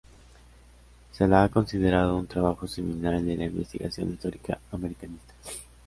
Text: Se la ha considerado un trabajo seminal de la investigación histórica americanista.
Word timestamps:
Se 1.11 1.27
la 1.27 1.43
ha 1.43 1.49
considerado 1.49 2.17
un 2.17 2.25
trabajo 2.25 2.65
seminal 2.67 3.23
de 3.23 3.35
la 3.37 3.45
investigación 3.45 4.13
histórica 4.13 4.59
americanista. 4.71 5.35